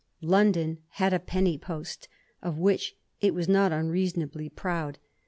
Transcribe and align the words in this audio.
London 0.23 0.79
had 0.93 1.13
a 1.13 1.19
peony 1.19 1.59
post, 1.59 2.07
of 2.41 2.57
which 2.57 2.95
it 3.19 3.35
was 3.35 3.47
not 3.47 3.71
unreasonably 3.71 4.49
proud. 4.49 4.97